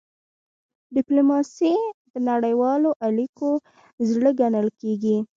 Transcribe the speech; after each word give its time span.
ډيپلوماسي 0.95 1.73
د 2.11 2.13
نړیوالو 2.29 2.89
اړیکو 3.07 3.49
زړه 4.09 4.29
ګڼل 4.39 4.67
کېږي. 4.81 5.17